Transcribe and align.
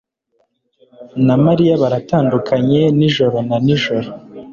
na 1.25 1.35
Mariya 1.45 1.73
baratandukanye 1.81 2.81
nijoro 2.97 3.37
na 3.47 3.57
nijoro. 3.65 4.09